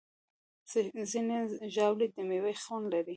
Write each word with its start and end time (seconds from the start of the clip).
ځینې 1.11 1.37
ژاولې 1.73 2.07
د 2.15 2.17
میوې 2.29 2.53
خوند 2.63 2.85
لري. 2.93 3.09